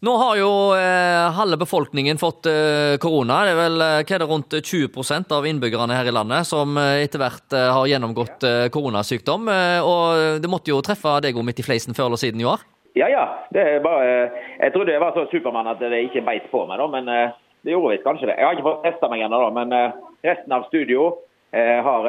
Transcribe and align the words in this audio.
Nå 0.00 0.12
har 0.16 0.36
jo 0.40 0.50
eh, 0.72 1.26
halve 1.36 1.58
befolkningen 1.60 2.16
fått 2.18 2.46
eh, 2.48 2.96
korona. 3.02 3.42
Det 3.44 3.50
er 3.52 3.58
vel 3.58 3.82
eh, 3.84 3.96
hva 4.00 4.14
er 4.16 4.22
det, 4.22 4.28
rundt 4.30 4.54
20% 4.56 5.34
av 5.36 5.44
innbyggerne 5.44 5.98
her 5.98 6.08
i 6.08 6.14
landet 6.16 6.48
som 6.48 6.72
eh, 6.80 7.02
etter 7.04 7.20
hvert 7.20 7.52
eh, 7.52 7.66
har 7.68 7.90
gjennomgått 7.90 8.46
koronasykdom. 8.72 9.50
Og 9.84 10.40
det 10.40 10.48
måtte 10.48 10.72
jo 10.72 10.80
treffe 10.84 11.18
deg 11.20 11.36
òg 11.36 11.44
midt 11.44 11.60
i 11.60 11.66
fleisen 11.66 11.96
før 11.96 12.08
eller 12.08 12.22
siden 12.22 12.40
i 12.40 12.48
år? 12.48 12.64
Ja, 12.96 13.10
ja. 13.12 13.26
Bare, 13.84 14.08
jeg 14.56 14.72
trodde 14.72 14.96
jeg 14.96 15.02
var 15.04 15.12
så 15.12 15.26
Supermann 15.28 15.68
at 15.68 15.84
det 15.84 16.06
ikke 16.06 16.24
beit 16.24 16.48
på 16.50 16.64
meg, 16.66 16.80
da, 16.80 16.88
men 16.90 17.10
det 17.60 17.74
gjorde 17.74 17.92
visst 17.92 18.06
kanskje 18.08 18.30
det. 18.30 18.38
Jeg 18.40 18.48
har 18.48 18.56
ikke 18.56 18.70
fått 18.70 18.86
testa 18.88 19.10
meg 19.12 19.26
ennå, 19.26 19.42
men 19.54 19.76
resten 20.24 20.56
av 20.56 20.64
studio 20.72 21.10
har 21.52 22.08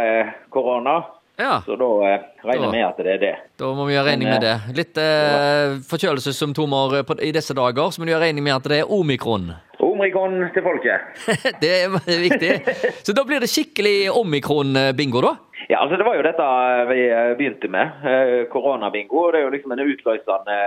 korona. 0.54 1.02
Ja. 1.39 1.61
Så 1.66 1.75
da 1.79 1.88
eh, 2.05 2.23
regner 2.45 2.68
jeg 2.68 2.71
med 2.75 2.86
at 2.86 2.97
det 3.02 3.14
er 3.16 3.21
det. 3.21 3.34
Da 3.57 3.70
må 3.73 3.86
vi 3.88 3.95
gjøre 3.95 4.11
regning 4.11 4.29
med 4.29 4.43
det. 4.45 4.55
Litt 4.77 4.97
eh, 5.02 5.77
forkjølelsessymptomer 5.89 7.04
på, 7.07 7.15
i 7.23 7.32
disse 7.34 7.55
dager, 7.57 7.89
så 7.91 8.02
må 8.02 8.05
du 8.05 8.11
gjøre 8.14 8.27
regning 8.27 8.46
med 8.46 8.55
at 8.59 8.68
det 8.70 8.82
er 8.84 8.91
omikron. 8.93 9.52
Omikron 9.82 10.36
til 10.54 10.61
folket. 10.61 11.23
det 11.64 11.71
er 11.87 12.20
viktig. 12.21 12.51
Så 13.01 13.15
da 13.18 13.23
blir 13.25 13.42
det 13.42 13.50
skikkelig 13.50 14.11
omikron-bingo, 14.14 15.23
da? 15.25 15.32
Ja, 15.70 15.79
altså 15.82 15.97
Det 15.97 16.06
var 16.06 16.18
jo 16.20 16.25
dette 16.25 16.46
vi 16.92 17.00
eh, 17.09 17.32
begynte 17.39 17.70
med. 17.73 18.04
eh, 18.06 18.36
Koronabingo. 18.51 19.29
Det 19.34 19.42
er 19.42 19.48
jo 19.48 19.54
liksom 19.56 19.73
en 19.73 19.82
utløsende, 19.87 20.57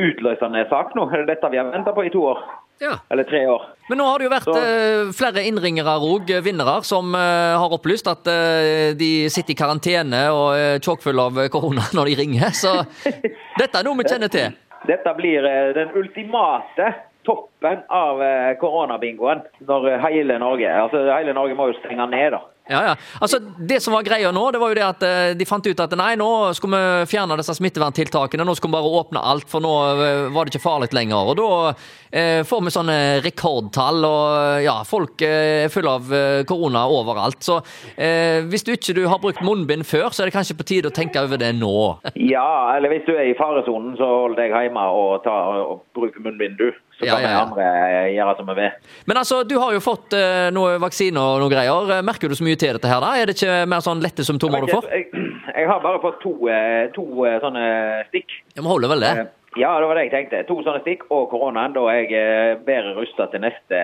utløsende 0.00 0.64
sak 0.70 0.94
nå. 0.98 1.06
Det 1.12 1.22
er 1.22 1.28
dette 1.34 1.50
vi 1.52 1.60
har 1.60 1.70
venta 1.72 1.92
på 1.96 2.04
i 2.06 2.12
to 2.14 2.24
år. 2.32 2.42
Ja. 2.80 2.94
Eller 3.12 3.26
tre 3.28 3.42
år. 3.52 3.66
Men 3.90 3.98
nå 4.00 4.06
har 4.08 4.18
det 4.18 4.24
jo 4.24 4.30
vært 4.32 4.46
Så- 4.48 4.56
eh, 4.56 5.10
flere 5.12 5.42
innringere 5.44 5.98
òg, 6.00 6.30
vinnere, 6.42 6.78
som 6.88 7.14
eh, 7.14 7.58
har 7.60 7.74
opplyst 7.76 8.08
at 8.08 8.26
eh, 8.32 8.94
de 8.96 9.28
sitter 9.28 9.52
i 9.52 9.58
karantene 9.58 10.22
og 10.32 10.54
er 10.56 10.78
tjåkfulle 10.80 11.26
av 11.28 11.42
korona 11.52 11.84
når 11.96 12.08
de 12.08 12.14
ringer. 12.22 12.54
Så 12.56 12.72
dette 13.58 13.76
er 13.76 13.84
noe 13.84 13.98
vi 14.00 14.08
kjenner 14.08 14.32
til. 14.32 14.56
Dette 14.88 15.12
blir 15.18 15.44
den 15.76 15.90
ultimate 16.00 16.94
toppen 17.28 17.82
av 17.92 18.16
koronabingoen 18.62 19.42
når 19.68 19.98
hele 20.06 20.38
Norge 20.40 20.70
Altså 20.72 21.02
hele 21.12 21.34
Norge 21.36 21.52
må 21.58 21.66
jo 21.68 21.76
stenge 21.82 22.06
ned, 22.08 22.32
da. 22.32 22.40
Ja, 22.70 22.80
ja. 22.84 22.96
Altså, 23.18 23.40
Det 23.58 23.80
som 23.82 23.94
var 23.96 24.06
greia 24.06 24.30
nå, 24.32 24.44
det 24.54 24.60
var 24.62 24.70
jo 24.70 24.78
det 24.78 24.86
at 24.86 25.06
eh, 25.06 25.32
de 25.38 25.46
fant 25.48 25.66
ut 25.66 25.82
at 25.82 25.94
nei, 25.98 26.12
nå 26.20 26.30
skulle 26.54 26.78
vi 26.78 27.08
fjerne 27.10 27.38
disse 27.40 27.56
smitteverntiltakene. 27.58 28.46
Nå 28.46 28.54
skulle 28.58 28.76
vi 28.76 28.78
bare 28.78 29.00
åpne 29.00 29.22
alt, 29.32 29.48
for 29.50 29.64
nå 29.64 29.72
eh, 29.90 30.28
var 30.30 30.46
det 30.46 30.54
ikke 30.54 30.62
farlig 30.62 30.90
lenger. 30.94 31.32
Og 31.32 31.38
da 31.40 31.48
eh, 32.14 32.42
får 32.46 32.62
vi 32.66 32.74
sånne 32.74 32.98
rekordtall, 33.26 34.04
og 34.06 34.62
ja, 34.64 34.76
folk 34.86 35.24
eh, 35.26 35.64
er 35.66 35.72
fulle 35.74 35.96
av 35.98 36.14
eh, 36.14 36.42
korona 36.48 36.84
overalt. 36.90 37.42
Så 37.42 37.58
eh, 37.96 38.46
hvis 38.46 38.66
du 38.66 38.72
ikke 38.76 38.94
du 38.96 39.02
har 39.10 39.22
brukt 39.22 39.42
munnbind 39.44 39.86
før, 39.88 40.10
så 40.14 40.22
er 40.22 40.30
det 40.30 40.36
kanskje 40.38 40.58
på 40.60 40.68
tide 40.70 40.92
å 40.92 40.94
tenke 40.94 41.22
over 41.22 41.40
det 41.40 41.52
nå. 41.58 41.74
Ja, 42.30 42.76
eller 42.76 42.92
hvis 42.92 43.06
du 43.08 43.14
er 43.16 43.26
i 43.26 43.34
faresonen, 43.34 43.96
så 43.98 44.06
hold 44.06 44.36
deg 44.38 44.52
hjemme 44.54 44.82
og, 44.94 45.22
ta, 45.24 45.34
og 45.64 45.82
bruk 45.96 46.18
munnbind, 46.22 46.60
du. 46.60 46.70
Så 47.00 47.06
kan 47.06 47.08
ja, 47.08 47.16
vi 47.16 47.32
ja. 47.32 47.40
andre 47.46 47.66
eh, 47.66 48.08
gjøre 48.12 48.34
som 48.36 48.50
vi 48.50 48.56
vil. 48.58 48.72
Men 49.08 49.20
altså, 49.22 49.40
du 49.48 49.54
har 49.56 49.72
jo 49.72 49.80
fått 49.80 50.12
eh, 50.18 50.50
noe 50.52 50.76
vaksine 50.82 51.16
og 51.16 51.40
noe 51.40 51.52
greier. 51.52 51.94
Eh, 51.96 52.02
Merker 52.04 52.28
du 52.28 52.36
så 52.36 52.44
mye 52.44 52.59
til 52.60 52.76
dette 52.76 52.88
her, 52.90 53.00
da? 53.02 53.10
Er 53.18 53.28
det 53.30 53.36
ikke 53.38 53.58
mer 53.70 53.82
sånn 53.84 54.02
lette 54.04 54.24
symptomer 54.26 54.64
du 54.66 54.70
får? 54.72 54.86
Jeg, 54.92 55.08
jeg 55.50 55.68
har 55.70 55.82
bare 55.84 56.00
fått 56.02 56.20
to, 56.22 56.32
eh, 56.52 56.86
to 56.94 57.04
eh, 57.26 57.38
sånne 57.42 57.64
stikk. 58.10 58.34
Ja, 58.54 58.60
men 58.62 58.70
holder 58.74 58.92
vel 58.96 59.06
det? 59.06 59.12
Eh, 59.24 59.36
Ja, 59.58 59.72
det 59.82 59.86
var 59.90 59.98
det 59.98 60.04
jeg 60.04 60.12
tenkte. 60.12 60.40
To 60.46 60.60
sånne 60.62 60.78
stikk 60.84 61.00
og 61.10 61.24
koronaen. 61.32 61.72
Da 61.74 61.82
er 61.90 62.04
jeg 62.06 62.58
bedre 62.68 62.92
rusta 63.00 63.26
til 63.32 63.42
neste 63.42 63.80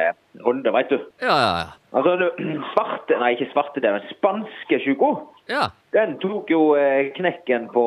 runde, 0.47 0.71
veit 0.77 0.93
du. 0.93 1.01
Ja, 1.25 1.35
ja, 1.43 1.49
ja. 1.65 1.73
Altså, 1.97 2.29
svarte, 2.75 3.17
nei 3.19 3.33
ikke 3.35 3.49
svarte, 3.51 3.83
det 3.83 3.91
er 3.91 3.97
den 3.99 4.13
spanske 4.13 4.79
sjuka. 4.85 5.11
Ja, 5.51 5.65
Den 5.97 6.15
tok 6.23 6.53
jo 6.55 6.61
knekken 7.19 7.67
på, 7.75 7.87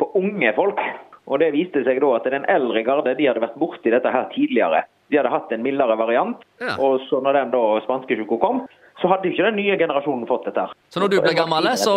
på 0.00 0.08
unge 0.16 0.54
folk. 0.56 0.80
Og 1.28 1.42
det 1.42 1.50
viste 1.52 1.82
seg 1.84 2.00
da 2.00 2.14
at 2.16 2.30
den 2.32 2.46
eldre 2.48 2.80
garde 2.86 3.12
de 3.18 3.26
hadde 3.28 3.42
vært 3.44 3.58
borti 3.60 3.92
dette 3.92 4.08
her 4.14 4.30
tidligere. 4.32 4.86
De 5.12 5.18
hadde 5.20 5.32
hatt 5.32 5.52
en 5.52 5.64
mildere 5.64 5.96
variant. 6.00 6.40
Ja. 6.62 6.78
Og 6.80 7.02
så 7.10 7.20
når 7.24 7.36
den 7.42 7.52
da 7.52 7.62
spanskesjuka 7.84 8.40
kom, 8.40 8.62
så 8.98 9.06
hadde 9.12 9.28
ikke 9.30 9.44
den 9.46 9.56
nye 9.60 9.76
generasjonen 9.78 10.26
fått 10.26 10.48
dette. 10.48 10.64
Så 10.90 10.98
når 10.98 11.12
du 11.12 11.16
blir 11.22 11.36
gammel, 11.38 11.68
så 11.78 11.92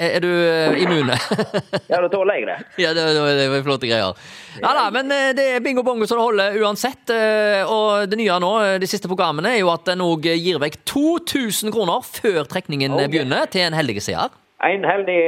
er 0.00 0.22
du 0.24 0.28
eh, 0.30 0.78
immune? 0.80 1.16
Ja, 1.90 2.00
da 2.00 2.08
tåler 2.12 2.38
jeg 2.38 2.46
det. 2.48 2.56
ja, 2.84 2.92
det, 2.96 3.04
det, 3.16 3.34
det 3.52 3.60
flotte 3.66 3.88
greier. 3.90 4.16
Ja 4.62 4.70
da, 4.78 4.86
men 4.94 5.12
eh, 5.12 5.32
det 5.36 5.44
er 5.56 5.64
bingo 5.64 5.84
bongo 5.84 6.08
så 6.08 6.16
det 6.16 6.24
holder 6.24 6.56
uansett. 6.62 7.12
eh, 7.12 7.68
Og 7.68 8.08
det 8.08 8.16
nye 8.20 8.38
nå, 8.40 8.52
de 8.80 8.88
siste 8.88 9.10
programmene, 9.10 9.52
er 9.56 9.60
jo 9.60 9.72
at 9.74 9.92
en 9.92 10.06
òg 10.06 10.30
gir 10.32 10.60
vekk 10.62 10.80
2000 10.88 11.74
kroner 11.74 12.00
før 12.06 12.48
trekningen 12.48 12.96
okay. 12.96 13.12
begynner, 13.12 13.44
til 13.52 13.66
en 13.68 13.76
heldig 13.76 14.00
seer. 14.08 14.32
En 14.64 14.88
heldig 14.88 15.20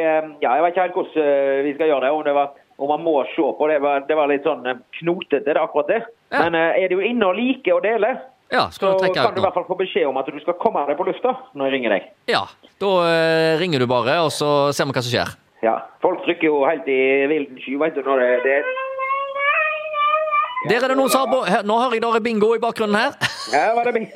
Ja, 0.42 0.56
jeg 0.56 0.64
vet 0.64 0.72
ikke 0.74 0.86
helt 0.88 0.98
hvordan 0.98 1.64
vi 1.68 1.76
skal 1.76 1.92
gjøre 1.92 2.06
det. 2.08 2.14
Om, 2.16 2.24
det 2.26 2.34
var, 2.34 2.56
og 2.80 2.88
man 2.94 3.04
må 3.04 3.18
se 3.36 3.52
på 3.60 3.68
det. 3.70 3.78
var- 3.84 4.06
Det 4.08 4.16
var 4.16 4.32
litt 4.32 4.48
sånn 4.48 4.64
knotete, 4.98 5.44
det 5.52 5.60
akkurat 5.60 5.92
det. 5.92 6.02
Ja. 6.32 6.46
Men 6.48 6.56
er 6.56 6.80
er 6.88 6.96
jo 6.96 7.04
inne 7.04 7.28
og 7.28 7.36
like 7.36 7.76
å 7.76 7.82
dele, 7.84 8.16
Ja, 8.50 8.66
så 8.70 8.80
kan 8.82 8.96
du 8.98 9.38
i 9.38 9.44
hvert 9.44 9.54
fall 9.54 9.66
få 9.68 9.76
beskjed 9.78 10.08
om 10.10 10.18
at 10.18 10.26
du 10.26 10.38
skal 10.42 10.56
komme 10.58 10.82
deg 10.88 10.98
på 10.98 11.06
lufta 11.06 11.36
når 11.54 11.68
jeg 11.68 11.74
ringer 11.76 11.94
deg. 11.94 12.08
Ja, 12.32 12.42
da 12.82 12.90
eh, 13.06 13.52
ringer 13.60 13.78
du 13.82 13.86
bare, 13.90 14.16
og 14.24 14.32
så 14.34 14.72
ser 14.74 14.88
vi 14.90 14.96
hva 14.96 15.04
som 15.06 15.12
skjer. 15.12 15.30
Ja, 15.62 15.76
Folk 16.02 16.22
trykker 16.24 16.48
jo 16.48 16.62
helt 16.64 16.86
i 16.88 17.00
vilden 17.30 17.60
sky, 17.60 17.76
vet 17.78 17.94
du. 17.94 18.02
når 18.02 18.22
det, 18.24 18.30
det 18.46 18.58
Der 20.70 20.84
er 20.84 20.92
det 20.92 20.96
noen 20.96 21.12
som 21.12 21.24
har 21.24 21.30
på 21.30 21.62
Nå 21.68 21.76
hører 21.80 21.94
jeg 21.98 22.02
det 22.04 22.10
er 22.16 22.24
bingo 22.24 22.50
i 22.56 22.62
bakgrunnen 22.62 22.96
her. 22.96 23.14
Ja, 23.52 23.74
var 23.76 23.90
det, 23.92 24.08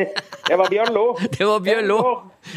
det 0.48 0.58
var 0.58 0.68
bjøllo. 0.72 1.04
Det 1.38 1.46
var 1.46 1.60
bjøllo. 1.64 1.98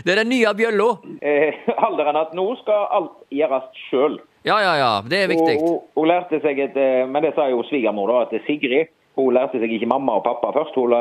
Det 0.05 0.11
er 0.13 0.21
den 0.23 0.29
nye 0.33 0.53
bjøllo. 0.57 0.89
Eh, 1.21 1.61
alderen 1.77 2.17
at 2.19 2.33
nå 2.37 2.47
skal 2.63 2.87
alt 2.97 3.15
gjøres 3.33 3.69
sjøl. 3.87 4.17
Ja, 4.47 4.57
ja, 4.63 4.73
ja. 4.79 4.91
Det 5.03 5.23
er 5.23 5.31
viktig. 5.31 5.55
Hun, 5.61 5.79
hun 5.97 6.09
lærte 6.09 6.39
seg 6.43 6.59
et 6.63 6.77
eh, 6.79 7.05
Men 7.09 7.23
det 7.25 7.33
sa 7.35 7.47
jo 7.51 7.63
svigermor, 7.67 8.11
da, 8.11 8.25
at 8.27 8.47
Sigrid 8.47 8.91
hun 9.17 9.33
lærte 9.33 9.59
seg 9.61 9.71
ikke 9.73 9.89
mamma 9.89 10.17
og 10.19 10.23
pappa 10.27 10.51
først. 10.55 10.75
Hun, 10.77 10.93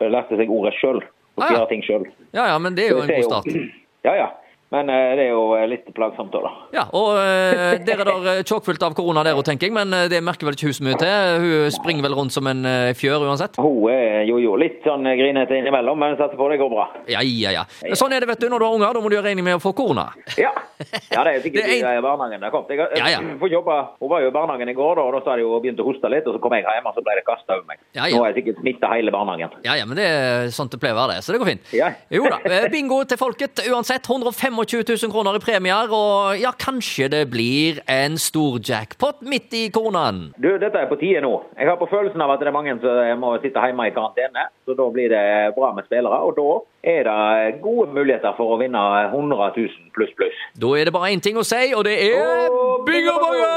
lærte 0.00 0.36
seg 0.38 0.50
ordet 0.50 0.74
sjøl. 0.78 1.00
Hun 1.36 1.44
Ah, 1.46 1.52
ja. 1.54 1.64
ting 1.70 1.82
sjøl. 1.86 2.04
Ja, 2.34 2.46
ja, 2.52 2.58
men 2.58 2.74
det 2.76 2.86
er 2.86 2.90
jo 2.96 3.02
en 3.02 3.08
god 3.16 3.28
start. 3.30 3.50
Ja, 4.08 4.14
ja. 4.16 4.26
Men 4.70 4.86
eh, 4.86 5.16
det 5.18 5.24
er 5.26 5.32
jo 5.32 5.46
eh, 5.58 5.64
litt 5.66 5.88
plagsomt 5.96 6.30
da. 6.30 6.40
da. 6.44 6.50
Ja, 6.76 6.84
og 6.94 7.08
uh, 7.18 7.72
der 7.82 8.02
er 8.04 8.06
der 8.06 8.42
tjåkfullt 8.46 8.82
av 8.86 8.94
korona 8.94 9.24
der 9.26 9.34
òg, 9.34 9.42
tenker 9.48 9.66
jeg, 9.66 9.74
men 9.74 9.90
eh, 9.96 10.04
det 10.12 10.20
merker 10.22 10.46
vel 10.46 10.54
ikke 10.54 10.68
hun 10.70 10.76
så 10.78 10.84
mye 10.86 10.98
til. 11.00 11.40
Hun 11.42 11.74
springer 11.74 12.06
vel 12.06 12.14
rundt 12.14 12.34
som 12.36 12.46
en 12.46 12.62
eh, 12.68 12.92
fjør 12.94 13.26
uansett. 13.26 13.58
Hun 13.58 13.90
er 13.90 14.22
jo 14.28 14.38
jo 14.38 14.54
litt 14.60 14.78
sånn 14.86 15.08
grinete 15.18 15.58
innimellom, 15.58 15.98
men 15.98 16.14
satser 16.20 16.38
på 16.38 16.46
det 16.52 16.60
går 16.62 16.70
bra. 16.70 16.86
Ja, 17.10 17.18
ja, 17.26 17.50
ja. 17.58 17.64
Sånn 17.98 18.14
er 18.14 18.22
det, 18.22 18.30
vet 18.30 18.44
du. 18.44 18.46
Når 18.52 18.62
du 18.62 18.66
har 18.68 18.76
unger, 18.78 18.94
da 18.94 19.02
må 19.02 19.10
du 19.10 19.16
gjøre 19.18 19.32
regning 19.32 19.48
med 19.48 19.58
å 19.58 19.62
få 19.62 19.74
korona. 19.74 20.06
Ja. 20.38 20.52
ja, 21.10 21.24
det 21.26 21.34
er 21.34 21.42
sikkert 21.42 21.66
Det 21.70 21.82
er 21.82 21.98
i 21.98 22.04
barnehagen 22.04 22.46
det 22.46 22.52
kom. 22.54 22.70
Jeg, 22.70 22.78
Jeg, 22.78 23.02
Ja, 23.02 23.10
ja. 23.16 23.20
Hun 23.26 24.08
var 24.14 24.22
jo 24.22 24.30
i 24.30 24.34
barnehagen 24.38 24.70
i 24.70 24.76
går, 24.78 24.94
da, 25.00 25.08
og 25.10 25.18
da 25.18 25.24
sa 25.26 25.34
de 25.34 25.44
jo 25.48 25.58
begynt 25.58 25.82
å 25.82 25.88
hoste 25.90 26.10
litt, 26.14 26.30
og 26.30 26.38
så 26.38 26.42
kom 26.46 26.54
jeg 26.54 26.62
hjem, 26.68 26.86
og 26.86 26.94
så 26.94 27.02
ble 27.04 27.18
det 27.18 27.26
kasta 27.26 27.58
over 27.58 27.66
meg. 27.66 27.82
Ja, 27.98 28.06
ja. 28.06 28.14
Nå 28.14 28.22
har 28.22 28.30
jeg 28.30 28.44
sikkert 28.44 28.62
smitta 28.62 28.94
hele 28.94 29.14
barnehagen. 29.14 29.58
Ja, 29.66 29.74
ja, 29.82 29.90
men 29.90 29.98
det 29.98 30.06
er 30.06 30.54
sånt 30.54 30.70
det 30.70 30.78
pleier 30.82 30.94
å 30.94 31.02
være, 31.02 31.18
det. 31.18 31.26
Så 31.26 31.34
det 31.34 31.42
går 31.42 31.50
fint. 31.56 31.74
Ja. 31.74 31.90
Jo 32.14 32.30
da. 32.30 32.38
eh, 32.46 32.70
Bingo 32.70 33.02
til 33.10 33.18
folket 33.18 33.66
uansett. 33.66 34.06
125 34.60 35.08
000 35.08 35.12
kroner 35.12 35.36
i 35.36 35.40
premier, 35.42 35.88
og 35.90 36.36
ja, 36.40 36.50
kanskje 36.58 37.08
det 37.12 37.22
blir 37.32 37.80
en 37.90 38.18
stor 38.20 38.58
jackpot 38.60 39.22
midt 39.24 39.54
i 39.56 39.62
koronaen. 39.72 40.34
Du, 40.36 40.50
dette 40.60 40.78
er 40.78 40.88
på 40.90 40.98
tide 41.00 41.22
nå. 41.24 41.32
Jeg 41.56 41.68
har 41.70 41.78
på 41.80 41.88
følelsen 41.90 42.20
av 42.20 42.34
at 42.34 42.42
det 42.42 42.50
er 42.50 42.56
mange 42.56 42.76
som 42.82 43.22
må 43.22 43.32
sitte 43.40 43.62
hjemme 43.64 43.88
i 43.88 43.94
karantene, 43.94 44.48
så 44.68 44.76
da 44.76 44.88
blir 44.92 45.08
det 45.12 45.24
bra 45.56 45.72
med 45.76 45.88
spillere, 45.88 46.20
og 46.26 46.36
da 46.36 46.50
er 46.92 47.02
det 47.08 47.60
gode 47.64 47.88
muligheter 47.96 48.36
for 48.36 48.54
å 48.54 48.60
vinne 48.60 48.80
100 49.10 49.50
000 49.56 49.92
pluss 49.96 50.12
pluss. 50.18 50.38
Da 50.60 50.68
er 50.76 50.88
det 50.88 50.96
bare 50.96 51.12
én 51.14 51.24
ting 51.24 51.36
å 51.40 51.44
si, 51.46 51.72
og 51.76 51.84
det 51.88 51.96
er 52.10 52.48
Og 52.50 52.84
bingo 52.88 53.16
bongo! 53.24 53.48